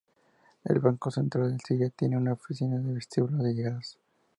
El 0.63 0.79
"Banco 0.79 1.11
Central 1.11 1.55
de 1.55 1.63
Siria" 1.63 1.91
tiene 1.91 2.17
una 2.17 2.33
oficina 2.33 2.75
en 2.75 2.87
el 2.89 2.95
vestíbulo 2.95 3.43
de 3.43 3.53
llegadas. 3.53 3.99